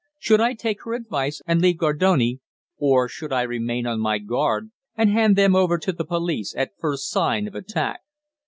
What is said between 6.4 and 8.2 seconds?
at first sign of attack?